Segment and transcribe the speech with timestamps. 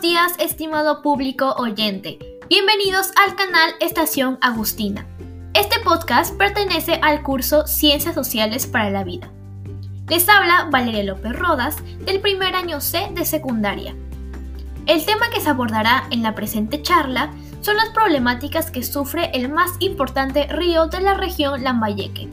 [0.00, 2.18] días, estimado público oyente.
[2.48, 5.06] Bienvenidos al canal Estación Agustina.
[5.52, 9.30] Este podcast pertenece al curso Ciencias Sociales para la Vida.
[10.08, 11.76] Les habla Valeria López Rodas
[12.06, 13.94] del primer año C de secundaria.
[14.86, 17.30] El tema que se abordará en la presente charla
[17.60, 22.26] son las problemáticas que sufre el más importante río de la región Lambayeque,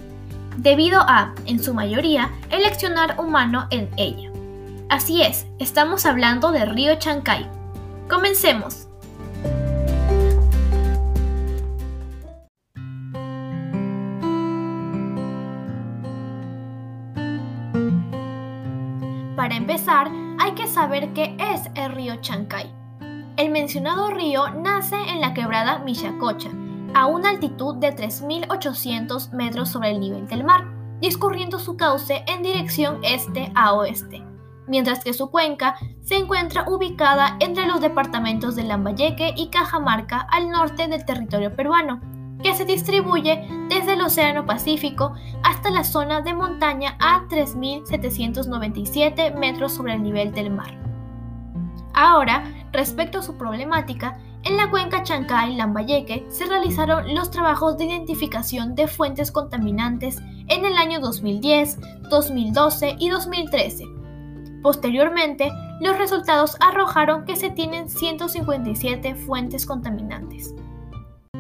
[0.55, 4.31] debido a, en su mayoría, el accionar humano en ella.
[4.87, 7.56] Así es, estamos hablando del río Chancay.
[8.09, 8.87] Comencemos.
[19.35, 22.73] Para empezar, hay que saber qué es el río Chancay.
[23.35, 26.49] El mencionado río nace en la quebrada Michacocha,
[26.93, 30.65] a una altitud de 3.800 metros sobre el nivel del mar,
[31.01, 34.26] discurriendo su cauce en dirección este a oeste
[34.67, 40.49] mientras que su cuenca se encuentra ubicada entre los departamentos de Lambayeque y Cajamarca al
[40.49, 42.01] norte del territorio peruano,
[42.43, 49.73] que se distribuye desde el Océano Pacífico hasta la zona de montaña a 3.797 metros
[49.73, 50.77] sobre el nivel del mar.
[51.93, 58.75] Ahora, respecto a su problemática, en la cuenca Chancay-Lambayeque se realizaron los trabajos de identificación
[58.75, 63.97] de fuentes contaminantes en el año 2010, 2012 y 2013
[64.61, 70.55] Posteriormente, los resultados arrojaron que se tienen 157 fuentes contaminantes.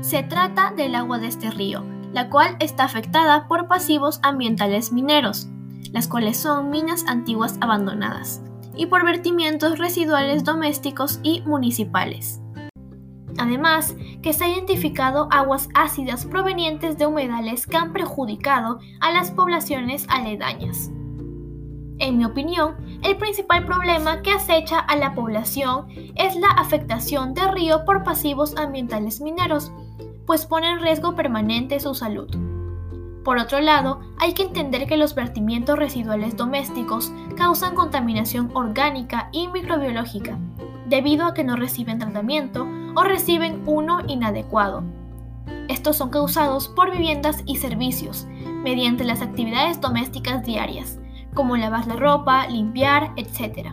[0.01, 5.47] Se trata del agua de este río, la cual está afectada por pasivos ambientales mineros,
[5.91, 8.41] las cuales son minas antiguas abandonadas,
[8.75, 12.41] y por vertimientos residuales domésticos y municipales.
[13.37, 19.31] Además, que se ha identificado aguas ácidas provenientes de humedales que han perjudicado a las
[19.31, 20.91] poblaciones aledañas.
[21.99, 27.51] En mi opinión, el principal problema que acecha a la población es la afectación del
[27.53, 29.71] río por pasivos ambientales mineros,
[30.27, 32.29] pues pone en riesgo permanente su salud.
[33.23, 39.47] Por otro lado, hay que entender que los vertimientos residuales domésticos causan contaminación orgánica y
[39.47, 40.37] microbiológica,
[40.87, 44.83] debido a que no reciben tratamiento o reciben uno inadecuado.
[45.67, 48.27] Estos son causados por viviendas y servicios,
[48.63, 50.99] mediante las actividades domésticas diarias,
[51.37, 53.69] como lavar la ropa, limpiar, etc.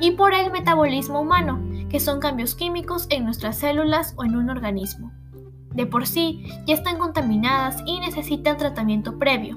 [0.00, 4.50] Y por el metabolismo humano, que son cambios químicos en nuestras células o en un
[4.50, 5.12] organismo.
[5.72, 9.56] De por sí, ya están contaminadas y necesitan tratamiento previo.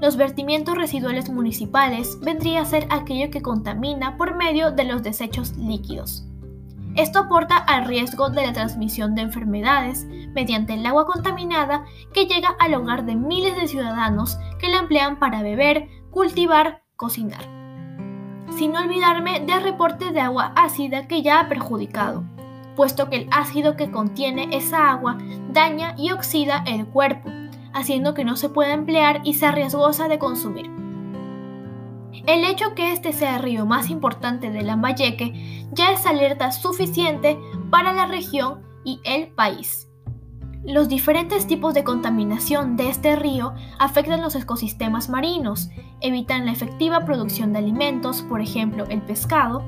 [0.00, 5.54] Los vertimientos residuales municipales vendría a ser aquello que contamina por medio de los desechos
[5.58, 6.26] líquidos.
[6.96, 12.56] Esto aporta al riesgo de la transmisión de enfermedades mediante el agua contaminada que llega
[12.58, 17.40] al hogar de miles de ciudadanos que la emplean para beber, cultivar, cocinar.
[18.58, 22.22] Sin olvidarme del reporte de agua ácida que ya ha perjudicado,
[22.76, 25.16] puesto que el ácido que contiene esa agua
[25.48, 27.30] daña y oxida el cuerpo,
[27.72, 30.70] haciendo que no se pueda emplear y sea riesgosa de consumir.
[32.26, 37.38] El hecho que este sea el río más importante de Lambayeque ya es alerta suficiente
[37.70, 39.88] para la región y el país.
[40.64, 47.04] Los diferentes tipos de contaminación de este río afectan los ecosistemas marinos, evitan la efectiva
[47.04, 49.64] producción de alimentos, por ejemplo el pescado,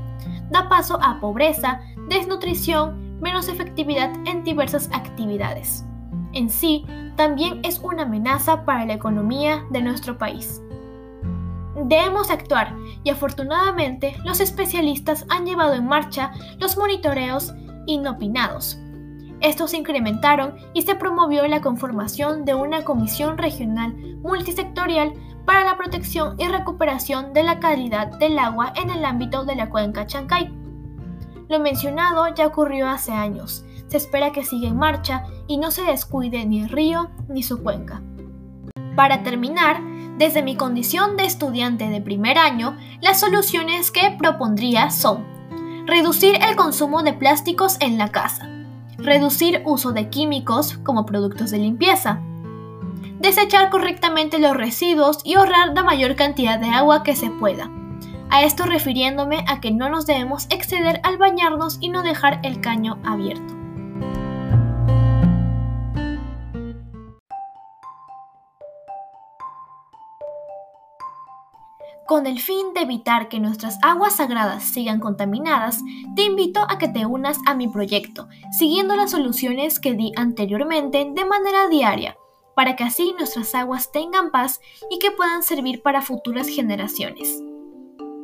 [0.50, 5.84] da paso a pobreza, desnutrición, menos efectividad en diversas actividades.
[6.32, 10.62] En sí, también es una amenaza para la economía de nuestro país.
[11.86, 12.72] Debemos actuar
[13.02, 17.52] y afortunadamente los especialistas han llevado en marcha los monitoreos
[17.86, 18.78] inopinados
[19.44, 25.12] estos se incrementaron y se promovió la conformación de una comisión regional multisectorial
[25.44, 29.68] para la protección y recuperación de la calidad del agua en el ámbito de la
[29.68, 30.50] cuenca Chancay.
[31.50, 33.66] Lo mencionado ya ocurrió hace años.
[33.88, 37.62] Se espera que siga en marcha y no se descuide ni el río ni su
[37.62, 38.02] cuenca.
[38.96, 39.78] Para terminar,
[40.16, 45.26] desde mi condición de estudiante de primer año, las soluciones que propondría son
[45.86, 48.48] reducir el consumo de plásticos en la casa,
[48.98, 52.20] reducir uso de químicos como productos de limpieza,
[53.18, 57.70] desechar correctamente los residuos y ahorrar la mayor cantidad de agua que se pueda.
[58.30, 62.60] A esto refiriéndome a que no nos debemos exceder al bañarnos y no dejar el
[62.60, 63.63] caño abierto.
[72.06, 75.80] Con el fin de evitar que nuestras aguas sagradas sigan contaminadas,
[76.14, 78.28] te invito a que te unas a mi proyecto,
[78.58, 82.18] siguiendo las soluciones que di anteriormente de manera diaria,
[82.54, 84.60] para que así nuestras aguas tengan paz
[84.90, 87.42] y que puedan servir para futuras generaciones.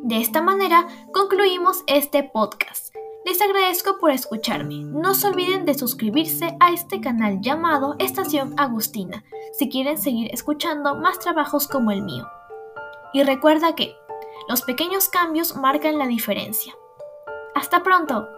[0.03, 2.95] De esta manera concluimos este podcast.
[3.25, 4.83] Les agradezco por escucharme.
[4.85, 9.25] No se olviden de suscribirse a este canal llamado Estación Agustina
[9.59, 12.27] si quieren seguir escuchando más trabajos como el mío.
[13.13, 13.97] Y recuerda que
[14.49, 16.75] los pequeños cambios marcan la diferencia.
[17.55, 18.29] ¡Hasta pronto!